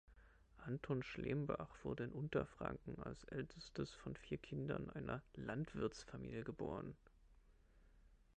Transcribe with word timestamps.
Anton 0.65 1.03
Schlembach 1.03 1.77
wurde 1.83 2.05
in 2.05 2.11
Unterfranken 2.11 2.97
als 3.03 3.23
ältestes 3.25 3.93
von 3.93 4.15
vier 4.15 4.39
Kindern 4.39 4.89
einer 4.89 5.21
Landwirtsfamilie 5.35 6.43
geboren. 6.43 6.95